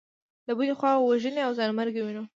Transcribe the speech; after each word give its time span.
له 0.47 0.53
بلې 0.57 0.73
خوا 0.79 0.91
وژنې 0.97 1.41
او 1.47 1.51
ځانمرګي 1.57 2.01
وینو. 2.03 2.23